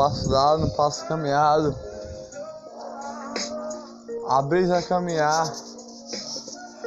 passo 0.00 0.30
dado, 0.30 0.64
um 0.64 0.70
passo 0.70 1.04
caminhado. 1.04 1.76
A 4.30 4.40
brisa 4.40 4.80
caminhar, 4.80 5.52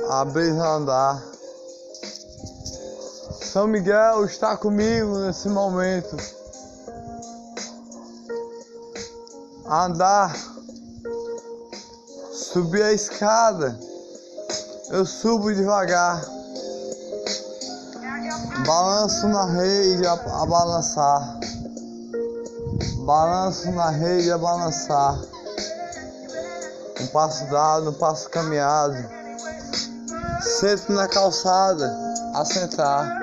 a 0.10 0.26
brisa 0.26 0.68
andar. 0.68 1.24
São 3.44 3.68
Miguel 3.68 4.26
está 4.26 4.58
comigo 4.58 5.20
nesse 5.20 5.48
momento. 5.48 6.18
Andar, 9.68 10.36
subir 12.34 12.82
a 12.82 12.94
escada, 12.94 13.80
eu 14.90 15.06
subo 15.06 15.54
devagar. 15.54 16.20
Balanço 18.66 19.28
na 19.28 19.46
rede 19.46 20.08
a, 20.08 20.14
a 20.14 20.46
balançar. 20.48 21.43
Balanço 23.04 23.70
na 23.74 23.90
rede 23.90 24.32
a 24.32 24.38
balançar. 24.38 25.20
Um 27.02 27.08
passo 27.08 27.46
dado, 27.52 27.90
um 27.90 27.94
passo 27.94 28.30
caminhado. 28.30 28.96
Sento 30.42 30.94
na 30.94 31.06
calçada 31.10 31.94
a 32.34 32.46
sentar. 32.46 33.20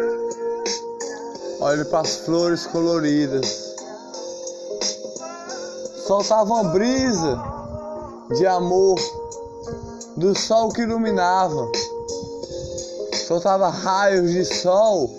Olho 1.61 1.87
para 1.87 2.01
as 2.01 2.16
flores 2.16 2.66
coloridas. 2.66 3.74
Soltava 6.07 6.52
uma 6.52 6.65
brisa 6.65 7.43
de 8.37 8.47
amor 8.47 9.01
do 10.15 10.38
sol 10.38 10.69
que 10.73 10.83
iluminava. 10.83 11.73
Soltava 13.27 13.71
raios 13.71 14.30
de 14.30 14.45
sol 14.45 15.10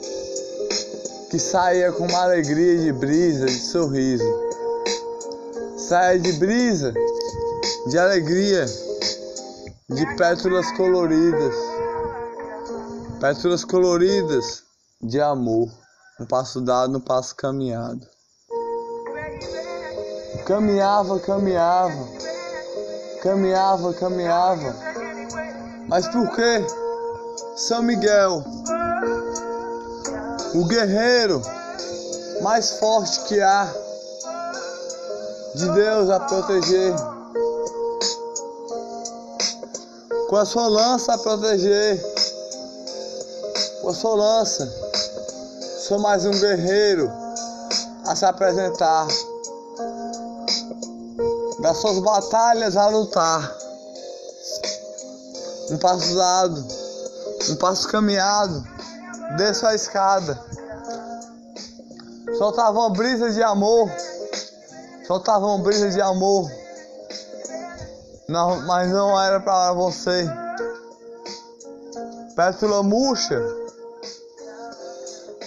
que 1.32 1.40
saía 1.40 1.92
com 1.94 2.06
uma 2.06 2.24
alegria 2.26 2.78
de 2.78 2.92
brisa, 2.92 3.48
de 3.48 3.60
sorriso. 3.60 4.41
Saia 5.92 6.18
de 6.18 6.32
brisa, 6.40 6.94
de 7.88 8.00
alegria, 8.00 8.66
de 9.90 10.16
pétalas 10.16 10.72
coloridas. 10.78 11.54
Pétalas 13.20 13.66
coloridas 13.66 14.64
de 15.02 15.20
amor. 15.20 15.68
Um 16.18 16.26
passo 16.26 16.62
dado, 16.62 16.98
um 16.98 17.02
passo 17.02 17.36
caminhado. 17.36 18.08
Caminhava, 20.46 21.20
caminhava. 21.20 22.08
Caminhava, 23.22 23.94
caminhava. 23.94 24.74
Mas 25.90 26.08
por 26.08 26.34
quê? 26.34 26.66
São 27.58 27.84
Miguel, 27.84 28.46
o 30.56 30.66
guerreiro 30.68 31.42
mais 32.42 32.80
forte 32.80 33.26
que 33.26 33.42
há, 33.42 33.70
de 35.56 35.70
Deus 35.70 36.10
a 36.10 36.20
proteger, 36.20 36.96
com 40.30 40.38
a 40.38 40.46
sua 40.46 40.68
lança 40.68 41.14
a 41.14 41.18
proteger, 41.18 42.02
com 43.82 43.90
a 43.90 43.94
sua 43.94 44.16
lança, 44.16 44.72
sou 45.88 46.00
mais 46.00 46.26
um 46.26 46.32
guerreiro 46.32 47.12
a 48.08 48.16
se 48.16 48.26
apresentar, 48.26 49.08
das 51.60 51.78
suas 51.78 52.00
batalhas 52.00 52.78
a 52.78 52.88
lutar, 52.88 53.58
um 55.70 55.78
passo 55.78 56.16
dado, 56.16 56.66
um 57.50 57.56
passo 57.56 57.88
caminhado, 57.90 58.66
desço 59.36 59.68
a 59.68 59.76
escada. 59.76 60.40
Soltava 62.38 62.80
uma 62.80 62.90
brisa 62.90 63.30
de 63.32 63.44
amor. 63.44 63.90
Soltava 65.12 65.46
uma 65.46 65.58
brisa 65.58 65.90
de 65.90 66.00
amor. 66.00 66.50
Não, 68.30 68.62
mas 68.62 68.90
não 68.90 69.22
era 69.22 69.42
para 69.42 69.74
você. 69.74 70.26
Pétula 72.34 72.82
murcha 72.82 73.38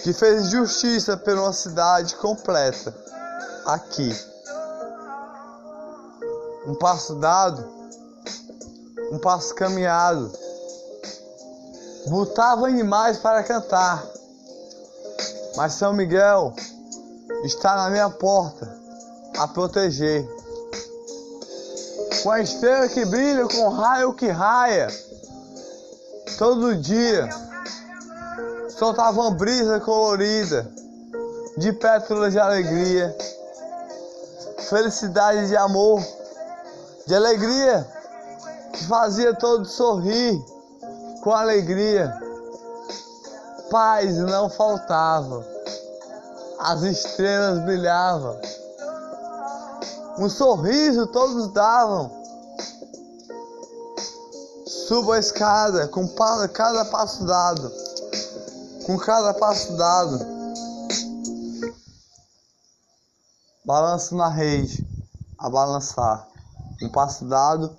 que 0.03 0.13
fez 0.13 0.51
justiça 0.51 1.17
pela 1.17 1.51
cidade 1.51 2.15
completa. 2.17 2.95
Aqui. 3.65 4.15
Um 6.67 6.75
passo 6.75 7.15
dado, 7.15 7.67
um 9.11 9.17
passo 9.17 9.55
caminhado. 9.55 10.31
Botava 12.05 12.67
animais 12.67 13.17
para 13.17 13.41
cantar. 13.41 14.05
Mas 15.55 15.73
São 15.73 15.91
Miguel 15.91 16.53
está 17.43 17.75
na 17.75 17.89
minha 17.89 18.11
porta 18.11 18.74
a 19.37 19.47
proteger. 19.47 20.27
Com 22.23 22.31
a 22.31 22.41
estrela 22.41 22.87
que 22.89 23.05
brilha, 23.05 23.47
com 23.47 23.67
o 23.67 23.69
raio 23.69 24.13
que 24.13 24.27
raia. 24.27 24.87
Todo 26.37 26.75
dia 26.75 27.29
soltava 28.69 29.21
uma 29.21 29.31
brisa 29.31 29.79
colorida 29.79 30.69
de 31.57 31.71
pétalas 31.71 32.33
de 32.33 32.39
alegria, 32.39 33.15
felicidade 34.69 35.47
de 35.47 35.55
amor, 35.55 36.03
de 37.07 37.15
alegria 37.15 37.87
que 38.73 38.83
fazia 38.85 39.33
todos 39.33 39.71
sorrir 39.71 40.37
com 41.21 41.31
alegria. 41.31 42.13
Paz 43.71 44.17
não 44.17 44.49
faltava, 44.49 45.45
as 46.59 46.81
estrelas 46.83 47.59
brilhavam, 47.59 48.39
um 50.17 50.29
sorriso 50.29 51.07
todos 51.07 51.51
davam. 51.51 52.23
Suba 54.65 55.15
a 55.15 55.19
escada 55.19 55.87
com 55.87 56.07
cada 56.53 56.85
passo 56.85 57.25
dado, 57.25 57.71
com 58.85 58.97
cada 58.97 59.33
passo 59.33 59.75
dado. 59.75 60.35
Balanço 63.65 64.15
na 64.15 64.29
rede, 64.29 64.87
a 65.39 65.49
balançar. 65.49 66.27
Um 66.81 66.89
passo 66.89 67.25
dado, 67.25 67.75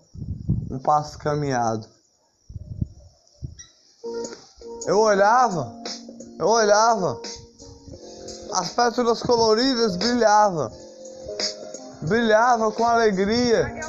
um 0.70 0.78
passo 0.78 1.19
caminhado. 1.19 1.86
Eu 4.86 5.00
olhava, 5.00 5.72
eu 6.38 6.48
olhava, 6.48 7.20
as 8.52 8.70
pétalas 8.70 9.22
coloridas 9.22 9.96
brilhavam, 9.96 10.70
brilhava 12.06 12.71
com 12.71 12.84
alegria, 12.84 13.81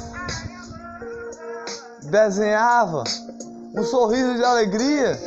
desenhava 2.02 3.04
um 3.74 3.84
sorriso 3.84 4.34
de 4.34 4.44
alegria, 4.44 5.18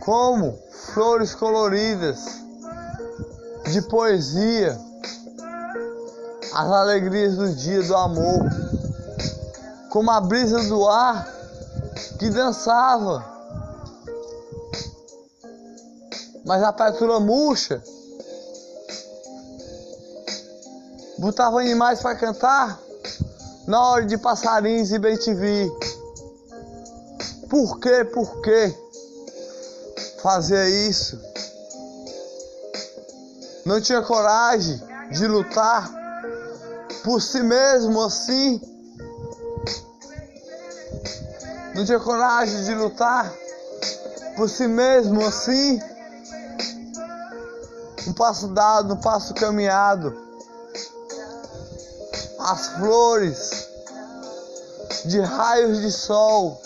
como 0.00 0.58
flores 0.92 1.34
coloridas 1.34 2.18
de 3.70 3.80
poesia, 3.82 4.78
as 6.54 6.70
alegrias 6.70 7.36
do 7.36 7.50
dia 7.54 7.82
do 7.82 7.96
amor, 7.96 8.50
como 9.90 10.10
a 10.10 10.20
brisa 10.20 10.62
do 10.64 10.86
ar 10.86 11.26
que 12.18 12.28
dançava. 12.30 13.24
Mas 16.44 16.62
a 16.62 16.72
pétula 16.72 17.20
murcha 17.20 17.82
botava 21.18 21.60
animais 21.60 22.00
para 22.00 22.16
cantar 22.16 22.78
na 23.66 23.82
hora 23.82 24.06
de 24.06 24.16
passarinhos 24.16 24.92
e 24.92 24.98
bem 24.98 25.16
te 25.16 25.34
vi. 25.34 25.70
Por 27.48 27.80
que, 27.80 28.04
por 28.04 28.40
que 28.40 28.74
fazer 30.22 30.68
isso? 30.88 31.20
Não 33.64 33.80
tinha 33.80 34.02
coragem 34.02 34.80
de 35.10 35.26
lutar 35.26 35.90
por 37.04 37.20
si 37.20 37.42
mesmo 37.42 38.02
assim? 38.02 38.60
não 41.78 41.84
tinha 41.84 42.00
coragem 42.00 42.64
de 42.64 42.74
lutar 42.74 43.32
por 44.36 44.50
si 44.50 44.66
mesmo 44.66 45.24
assim. 45.24 45.80
Um 48.08 48.12
passo 48.12 48.48
dado, 48.48 48.94
um 48.94 48.96
passo 48.96 49.32
caminhado. 49.32 50.27
As 52.50 52.68
flores 52.68 53.68
de 55.04 55.20
raios 55.20 55.80
de 55.80 55.90
sol, 55.92 56.60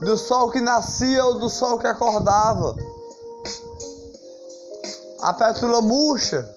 do 0.00 0.16
sol 0.16 0.50
que 0.50 0.60
nascia 0.60 1.24
ou 1.24 1.38
do 1.38 1.48
sol 1.48 1.78
que 1.78 1.86
acordava. 1.86 2.74
A 5.22 5.32
pétula 5.34 5.80
murcha 5.80 6.48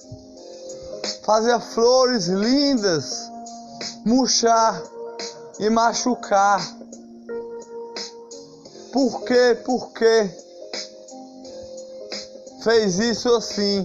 fazia 1.23 1.59
flores 1.59 2.27
lindas 2.27 3.29
murchar 4.06 4.81
e 5.59 5.69
machucar. 5.69 6.61
Por 8.91 9.23
quê? 9.23 9.57
Por 9.63 9.91
quê? 9.91 10.44
fez 12.63 12.97
isso 12.97 13.29
assim. 13.35 13.83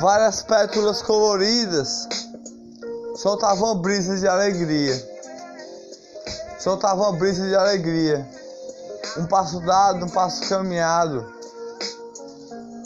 Várias 0.00 0.42
pétalas 0.42 1.02
coloridas 1.02 2.08
soltavam 3.16 3.78
brisas 3.78 4.20
de 4.20 4.28
alegria. 4.28 4.94
Soltavam 6.60 7.18
brisas 7.18 7.48
de 7.48 7.56
alegria. 7.56 8.24
Um 9.16 9.26
passo 9.26 9.58
dado, 9.60 10.06
um 10.06 10.08
passo 10.08 10.48
caminhado. 10.48 11.26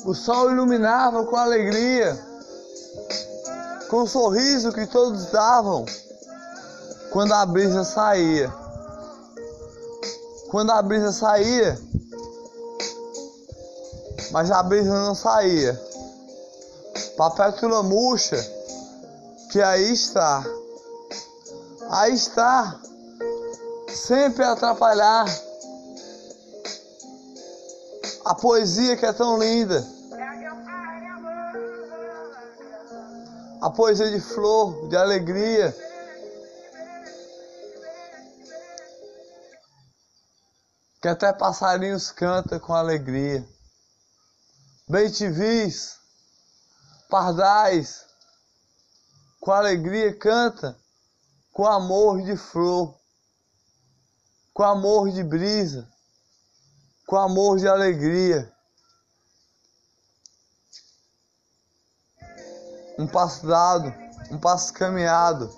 O 0.07 0.15
sol 0.15 0.51
iluminava 0.51 1.27
com 1.27 1.37
alegria, 1.37 2.19
com 3.91 3.99
o 4.03 4.09
sorriso 4.09 4.73
que 4.73 4.87
todos 4.87 5.27
davam 5.27 5.85
quando 7.11 7.33
a 7.35 7.45
brisa 7.45 7.85
saía. 7.85 8.51
Quando 10.51 10.71
a 10.71 10.81
brisa 10.81 11.13
saía, 11.13 11.79
mas 14.31 14.51
a 14.51 14.63
brisa 14.63 14.91
não 14.91 15.15
saía. 15.15 15.92
Papétula 17.23 17.85
murcha, 17.85 18.37
que 19.53 19.63
aí 19.63 19.93
está. 19.93 20.45
Aí 21.89 22.15
está. 22.15 22.81
Sempre 23.89 24.43
a 24.43 24.51
atrapalhar. 24.51 25.27
A 28.25 28.35
poesia 28.35 28.97
que 28.97 29.07
é 29.07 29.13
tão 29.13 29.39
linda. 29.39 29.87
A 33.61 33.71
poesia 33.71 34.11
de 34.11 34.19
flor, 34.19 34.89
de 34.89 34.97
alegria. 34.97 35.73
Que 41.01 41.07
até 41.07 41.33
passarinhos 41.33 42.11
cantam 42.11 42.59
com 42.59 42.75
alegria. 42.75 43.47
Bem-te-vis, 44.89 46.02
pardais, 47.13 48.07
com 49.39 49.53
alegria 49.53 50.19
canta, 50.19 50.75
com 51.53 51.67
amor 51.67 52.23
de 52.23 52.39
flor, 52.39 52.99
com 54.55 54.63
amor 54.63 55.11
de 55.11 55.23
brisa, 55.23 55.87
com 57.07 57.19
amor 57.19 57.59
de 57.59 57.69
alegria. 57.69 58.51
Um 62.99 63.07
passo 63.07 63.47
dado, 63.47 63.93
um 64.31 64.39
passo 64.39 64.73
caminhado. 64.73 65.55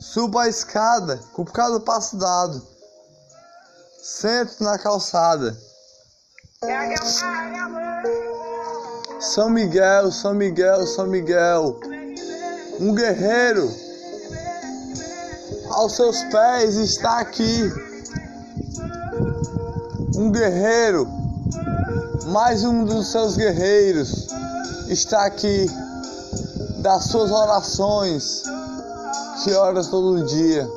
Suba 0.00 0.44
a 0.44 0.48
escada 0.48 1.18
com 1.32 1.44
cada 1.44 1.80
passo 1.80 2.16
dado. 2.16 2.64
Sento 4.00 4.62
na 4.62 4.78
calçada. 4.78 5.58
São 9.18 9.48
Miguel, 9.48 10.12
São 10.12 10.34
Miguel, 10.34 10.86
São 10.86 11.06
Miguel, 11.06 11.80
um 12.78 12.94
guerreiro. 12.94 13.70
Aos 15.70 15.96
seus 15.96 16.22
pés 16.24 16.76
está 16.76 17.18
aqui. 17.20 17.72
Um 20.16 20.30
guerreiro, 20.30 21.08
mais 22.26 22.64
um 22.64 22.84
dos 22.84 23.10
seus 23.10 23.36
guerreiros 23.36 24.26
está 24.88 25.24
aqui, 25.24 25.70
das 26.78 27.04
suas 27.04 27.30
orações, 27.30 28.42
que 29.42 29.52
ora 29.52 29.82
todo 29.84 30.24
dia. 30.24 30.68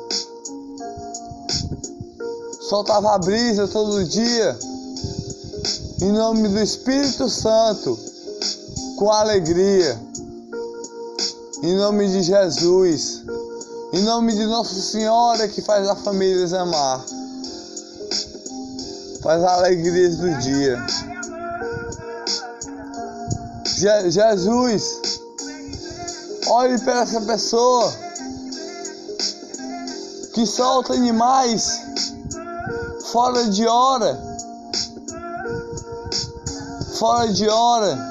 Soltava 2.68 3.14
a 3.14 3.18
brisa 3.18 3.68
todo 3.68 4.04
dia. 4.04 4.58
Em 6.02 6.12
nome 6.12 6.48
do 6.48 6.58
Espírito 6.58 7.28
Santo, 7.28 7.98
com 9.00 9.10
alegria, 9.10 9.98
em 11.62 11.74
nome 11.74 12.06
de 12.06 12.22
Jesus, 12.22 13.22
em 13.94 14.02
nome 14.02 14.34
de 14.34 14.44
Nossa 14.44 14.74
Senhora 14.74 15.48
que 15.48 15.62
faz 15.62 15.88
a 15.88 15.96
família 15.96 16.60
amar, 16.60 17.02
faz 19.22 19.42
a 19.42 19.54
alegria 19.54 20.10
do 20.10 20.38
dia. 20.40 20.86
Je 23.64 24.10
Jesus, 24.10 25.00
olhe 26.48 26.78
para 26.80 27.00
essa 27.00 27.22
pessoa 27.22 27.90
que 30.34 30.44
solta 30.44 30.92
animais 30.92 31.80
fora 33.10 33.48
de 33.48 33.66
hora 33.66 34.30
fora 37.00 37.32
de 37.32 37.48
hora. 37.48 38.10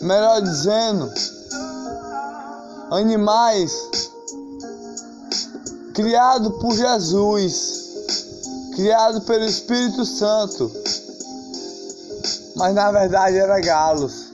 Melhor 0.00 0.40
dizendo, 0.40 1.12
animais 2.90 3.72
criados 5.92 6.58
por 6.58 6.74
Jesus, 6.74 7.90
criado 8.74 9.20
pelo 9.22 9.44
Espírito 9.44 10.06
Santo, 10.06 10.70
mas 12.56 12.74
na 12.74 12.90
verdade 12.90 13.36
era 13.36 13.60
galos. 13.60 14.30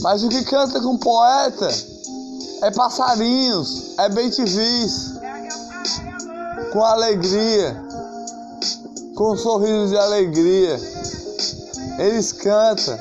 Mas 0.00 0.22
o 0.22 0.28
que 0.28 0.44
canta 0.44 0.80
com 0.80 0.98
poeta 0.98 1.68
é 2.62 2.70
passarinhos, 2.72 3.96
é 3.98 4.08
bem-te-vis 4.08 5.14
com 6.72 6.84
alegria, 6.84 7.80
com 9.14 9.32
um 9.32 9.36
sorriso 9.36 9.88
de 9.88 9.96
alegria. 9.96 10.93
Eles 11.98 12.32
cantam. 12.32 12.98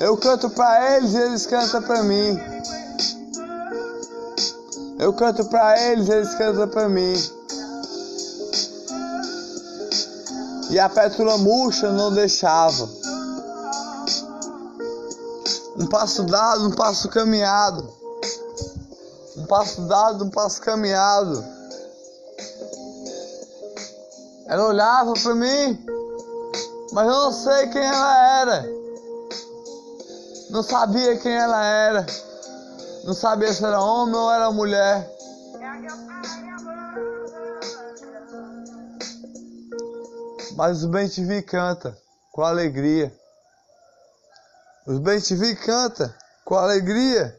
Eu 0.00 0.16
canto 0.16 0.48
para 0.50 0.96
eles 0.96 1.14
eles 1.14 1.46
cantam 1.46 1.82
para 1.82 2.02
mim. 2.02 2.40
Eu 4.98 5.12
canto 5.12 5.44
para 5.46 5.80
eles 5.80 6.08
eles 6.08 6.34
cantam 6.34 6.68
para 6.68 6.88
mim. 6.88 7.14
E 10.70 10.78
a 10.78 10.88
pétula 10.88 11.36
murcha 11.36 11.90
não 11.90 12.12
deixava. 12.12 12.88
Um 15.76 15.86
passo 15.86 16.22
dado, 16.24 16.68
um 16.68 16.70
passo 16.70 17.08
caminhado. 17.08 17.86
Um 19.36 19.46
passo 19.46 19.82
dado, 19.82 20.24
um 20.24 20.30
passo 20.30 20.60
caminhado. 20.60 21.44
Ela 24.46 24.66
olhava 24.66 25.12
para 25.14 25.34
mim, 25.34 25.78
mas 26.92 27.06
eu 27.06 27.12
não 27.12 27.32
sei 27.32 27.68
quem 27.68 27.82
ela 27.82 28.40
era. 28.40 28.68
Não 30.50 30.62
sabia 30.62 31.16
quem 31.18 31.32
ela 31.32 31.64
era. 31.64 32.06
Não 33.04 33.14
sabia 33.14 33.52
se 33.52 33.64
era 33.64 33.80
homem 33.80 34.14
ou 34.14 34.32
era 34.32 34.50
mulher. 34.50 35.08
Mas 40.56 40.84
o 40.84 40.88
Bem 40.88 41.08
TV 41.08 41.42
canta 41.42 41.96
com 42.32 42.42
alegria. 42.42 43.12
Os 44.86 44.98
Bem 44.98 45.20
TV 45.20 45.54
canta 45.54 46.14
com 46.44 46.56
alegria. 46.56 47.36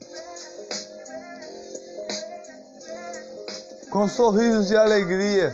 Com 3.91 4.07
sorrisos 4.07 4.69
de 4.69 4.77
alegria. 4.77 5.53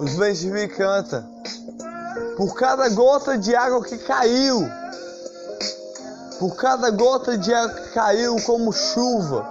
Os 0.00 0.16
bem 0.16 0.68
canta. 0.68 1.33
Por 2.36 2.54
cada 2.54 2.88
gota 2.90 3.38
de 3.38 3.54
água 3.54 3.82
que 3.84 3.96
caiu, 3.98 4.68
por 6.38 6.56
cada 6.56 6.90
gota 6.90 7.38
de 7.38 7.54
água 7.54 7.74
que 7.74 7.90
caiu 7.90 8.36
como 8.42 8.72
chuva, 8.72 9.46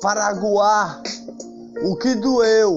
para 0.00 0.26
aguar 0.26 1.02
o 1.82 1.96
que 1.96 2.14
doeu, 2.14 2.76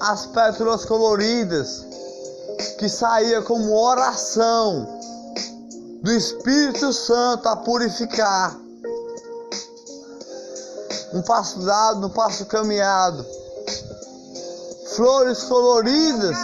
as 0.00 0.26
pétalas 0.26 0.84
coloridas 0.84 1.84
que 2.78 2.88
saía 2.88 3.42
como 3.42 3.76
oração 3.76 4.86
do 6.02 6.12
Espírito 6.12 6.92
Santo 6.92 7.48
a 7.48 7.56
purificar. 7.56 8.56
Um 11.12 11.22
passo 11.22 11.60
dado, 11.60 12.06
um 12.06 12.10
passo 12.10 12.44
caminhado 12.46 13.24
flores 14.96 15.44
coloridas. 15.44 16.38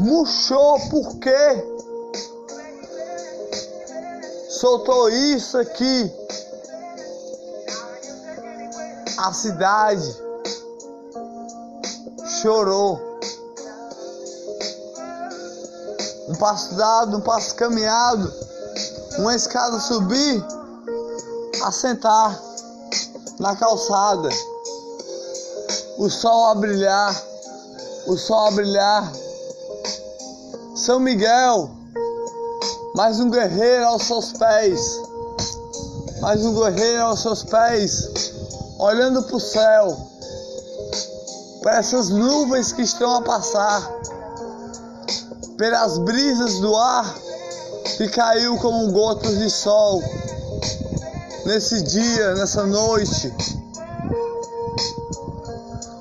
Murchou 0.00 0.80
por 0.88 1.18
quê? 1.18 1.64
Soltou 4.48 5.10
isso 5.10 5.58
aqui. 5.58 6.10
A 9.18 9.32
cidade 9.34 10.16
chorou. 12.40 12.98
Um 16.28 16.34
passo 16.36 16.74
dado, 16.76 17.18
um 17.18 17.20
passo 17.20 17.54
caminhado, 17.56 18.32
uma 19.18 19.36
escada 19.36 19.78
subir, 19.80 20.42
assentar. 21.64 22.40
na 23.38 23.56
calçada. 23.56 24.28
O 25.98 26.08
sol 26.08 26.46
a 26.46 26.54
brilhar, 26.54 27.22
o 28.06 28.16
sol 28.16 28.46
a 28.46 28.50
brilhar. 28.52 29.29
São 30.90 30.98
Miguel, 30.98 31.70
mais 32.96 33.20
um 33.20 33.30
guerreiro 33.30 33.86
aos 33.86 34.02
seus 34.02 34.32
pés, 34.32 35.00
mais 36.20 36.44
um 36.44 36.52
guerreiro 36.52 37.02
aos 37.02 37.22
seus 37.22 37.44
pés, 37.44 38.08
olhando 38.76 39.22
para 39.22 39.36
o 39.36 39.38
céu, 39.38 39.96
para 41.62 41.76
essas 41.76 42.08
nuvens 42.08 42.72
que 42.72 42.82
estão 42.82 43.14
a 43.14 43.22
passar, 43.22 43.88
pelas 45.56 45.96
brisas 45.98 46.58
do 46.58 46.74
ar 46.74 47.14
que 47.96 48.08
caiu 48.08 48.56
como 48.56 48.90
gotas 48.90 49.38
de 49.38 49.48
sol. 49.48 50.02
Nesse 51.46 51.82
dia, 51.82 52.34
nessa 52.34 52.66
noite, 52.66 53.32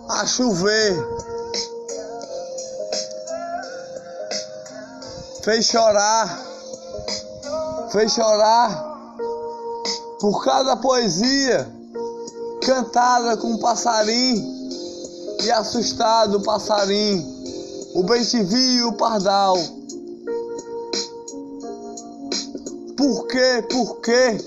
a 0.09 0.25
chover, 0.25 0.97
fez 5.43 5.65
chorar, 5.65 6.45
fez 7.91 8.11
chorar 8.13 9.15
por 10.19 10.43
cada 10.43 10.75
poesia 10.77 11.67
cantada 12.65 13.37
com 13.37 13.53
um 13.53 13.57
passarinho 13.57 14.59
e 15.43 15.51
assustado 15.51 16.37
o 16.37 16.43
passarinho, 16.43 17.25
o 17.95 18.03
bem 18.03 18.21
e 18.21 18.83
o 18.83 18.93
pardal. 18.93 19.57
Por 22.97 23.27
quê? 23.27 23.65
Por 23.71 24.01
quê? 24.01 24.37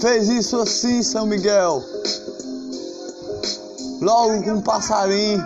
Fez 0.00 0.28
isso 0.28 0.60
assim, 0.60 1.02
São 1.02 1.26
Miguel. 1.26 1.82
Logo 4.00 4.44
com 4.44 4.50
um 4.50 4.62
passarinho 4.62 5.44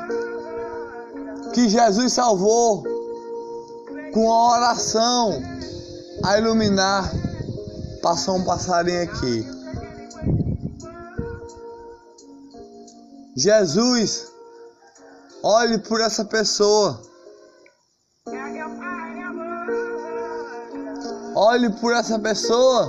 que 1.54 1.70
Jesus 1.70 2.12
salvou 2.12 2.91
com 4.12 4.30
a 4.30 4.56
oração 4.56 5.42
a 6.24 6.38
iluminar. 6.38 7.10
Passou 8.02 8.36
um 8.36 8.44
passarinho 8.44 9.02
aqui. 9.02 9.46
Jesus, 13.36 14.30
olhe 15.42 15.78
por 15.78 16.00
essa 16.00 16.24
pessoa. 16.24 17.00
Olhe 21.34 21.70
por 21.80 21.94
essa 21.94 22.18
pessoa 22.18 22.88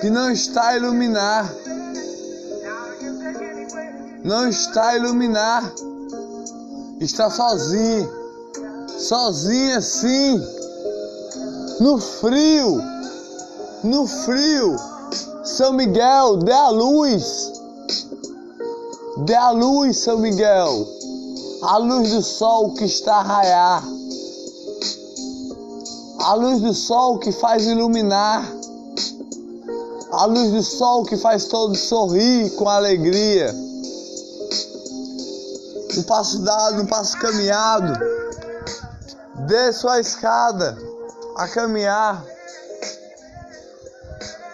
que 0.00 0.10
não 0.10 0.30
está 0.30 0.68
a 0.68 0.76
iluminar. 0.76 1.50
Não 4.24 4.48
está 4.48 4.88
a 4.88 4.96
iluminar. 4.96 5.72
Está 7.02 7.28
sozinho. 7.28 8.10
Sozinho 8.88 9.76
assim. 9.76 10.40
No 11.80 11.98
frio. 11.98 12.80
No 13.84 14.06
frio. 14.06 14.76
São 15.44 15.72
Miguel, 15.72 16.36
dê 16.38 16.52
a 16.52 16.68
luz. 16.68 17.52
Dê 19.26 19.34
a 19.34 19.50
luz, 19.50 19.98
São 19.98 20.18
Miguel. 20.18 20.86
A 21.62 21.76
luz 21.76 22.10
do 22.10 22.22
sol 22.22 22.74
que 22.74 22.84
está 22.84 23.16
a 23.16 23.22
raiar 23.22 23.84
a 26.22 26.34
luz 26.34 26.60
do 26.60 26.72
sol 26.72 27.18
que 27.18 27.32
faz 27.32 27.66
iluminar, 27.66 28.48
a 30.12 30.24
luz 30.26 30.52
do 30.52 30.62
sol 30.62 31.04
que 31.04 31.16
faz 31.16 31.46
todos 31.46 31.80
sorrir 31.80 32.50
com 32.50 32.68
alegria. 32.68 33.52
Um 35.96 36.02
passo 36.04 36.38
dado, 36.40 36.82
um 36.82 36.86
passo 36.86 37.18
caminhado, 37.18 37.92
dê 39.46 39.72
sua 39.72 40.00
escada 40.00 40.76
a 41.36 41.48
caminhar. 41.48 42.24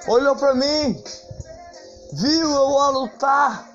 Olhou 0.07 0.35
para 0.37 0.55
mim, 0.55 1.03
viu 2.13 2.51
eu 2.51 2.79
a 2.79 2.91
lutar, 2.91 3.69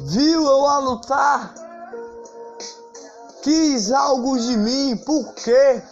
viu 0.00 0.46
eu 0.46 0.66
a 0.66 0.78
lutar, 0.78 1.54
quis 3.42 3.90
algo 3.92 4.38
de 4.38 4.56
mim, 4.56 4.96
por 4.96 5.34
quê? 5.34 5.82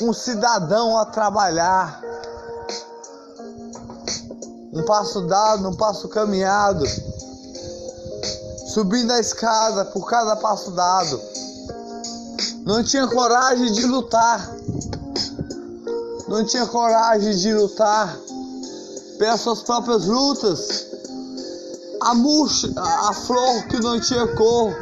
um 0.00 0.12
cidadão 0.12 0.96
a 0.96 1.06
trabalhar. 1.06 2.00
Um 4.72 4.84
passo 4.84 5.22
dado, 5.26 5.68
um 5.68 5.76
passo 5.76 6.08
caminhado. 6.08 6.84
Subindo 8.68 9.12
a 9.12 9.20
escada 9.20 9.84
por 9.86 10.08
cada 10.08 10.36
passo 10.36 10.70
dado. 10.70 11.20
Não 12.64 12.84
tinha 12.84 13.06
coragem 13.06 13.72
de 13.72 13.86
lutar. 13.86 14.54
Não 16.28 16.44
tinha 16.44 16.66
coragem 16.66 17.34
de 17.36 17.52
lutar 17.54 18.18
pelas 19.18 19.40
suas 19.40 19.62
próprias 19.62 20.04
lutas. 20.04 20.86
A 22.00 22.14
murcha, 22.14 22.72
a 22.76 23.12
flor 23.12 23.64
que 23.64 23.80
não 23.80 23.98
tinha 24.00 24.26
cor. 24.36 24.74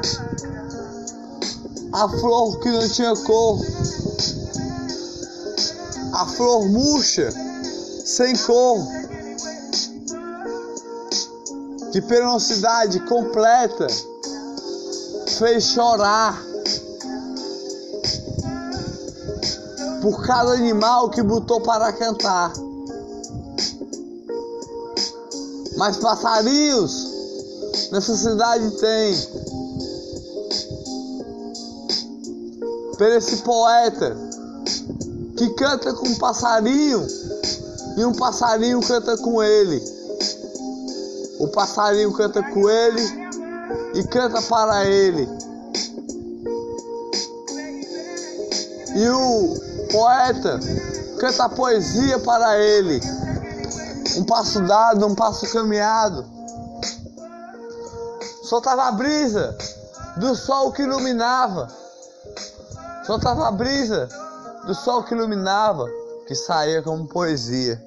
A 1.92 2.08
flor 2.08 2.58
que 2.58 2.70
não 2.70 2.88
tinha 2.88 3.14
cor 3.16 3.60
a 6.16 6.24
flor 6.24 6.66
murcha, 6.66 7.30
sem 8.02 8.34
cor, 8.38 8.78
de 11.96 12.02
penosidade 12.02 13.00
completa, 13.00 13.86
fez 15.38 15.64
chorar 15.64 16.38
por 20.02 20.22
cada 20.26 20.52
animal 20.52 21.08
que 21.08 21.22
botou 21.22 21.58
para 21.62 21.90
cantar. 21.94 22.52
Mas 25.78 25.96
passarinhos 25.96 27.88
nessa 27.90 28.14
cidade 28.14 28.70
tem. 28.72 29.16
Por 32.98 33.08
esse 33.08 33.36
poeta 33.38 34.14
que 35.38 35.48
canta 35.54 35.94
com 35.94 36.08
um 36.08 36.14
passarinho 36.16 37.06
e 37.96 38.04
um 38.04 38.12
passarinho 38.12 38.82
canta 38.82 39.16
com 39.16 39.42
ele. 39.42 39.95
O 41.38 41.48
passarinho 41.48 42.12
canta 42.12 42.42
com 42.42 42.68
ele 42.68 43.02
e 43.94 44.04
canta 44.04 44.40
para 44.42 44.84
ele. 44.84 45.28
E 48.94 49.08
o 49.08 49.54
poeta 49.92 50.58
canta 51.18 51.48
poesia 51.48 52.18
para 52.20 52.58
ele. 52.58 53.00
Um 54.16 54.24
passo 54.24 54.60
dado, 54.62 55.06
um 55.06 55.14
passo 55.14 55.50
caminhado. 55.52 56.24
Soltava 58.42 58.84
a 58.84 58.92
brisa 58.92 59.56
do 60.16 60.34
sol 60.34 60.72
que 60.72 60.82
iluminava. 60.82 61.68
Soltava 63.04 63.48
a 63.48 63.50
brisa 63.50 64.08
do 64.66 64.74
sol 64.74 65.02
que 65.02 65.14
iluminava, 65.14 65.86
que 66.26 66.34
saía 66.34 66.82
como 66.82 67.06
poesia. 67.06 67.80